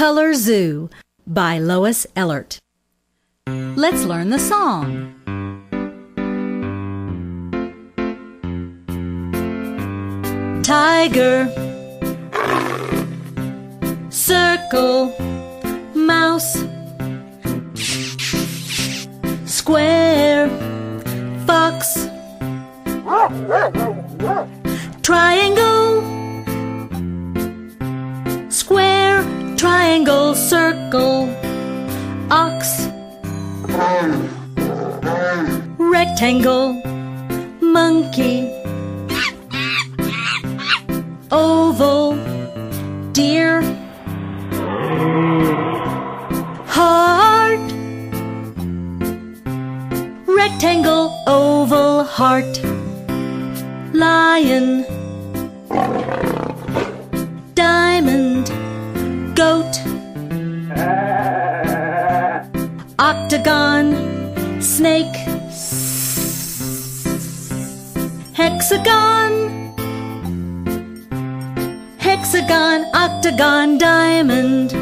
[0.00, 0.88] Color Zoo
[1.26, 2.56] by Lois Ehlert.
[3.46, 5.12] Let's learn the song.
[10.62, 11.50] Tiger,
[14.08, 15.14] circle,
[15.94, 16.64] mouse,
[19.44, 20.48] square,
[21.44, 22.08] fox,
[25.02, 25.39] triangle,
[36.20, 36.74] rectangle,
[37.62, 38.46] monkey,
[41.32, 42.12] oval,
[43.12, 43.62] deer,
[46.66, 47.58] heart,
[50.26, 52.62] rectangle, oval, heart,
[53.94, 54.84] lion,
[57.54, 58.52] diamond,
[59.34, 59.74] goat,
[62.98, 63.96] octagon,
[64.60, 65.16] snake,
[68.40, 69.32] hexagon,
[71.98, 74.72] hexagon, octagon, diamond,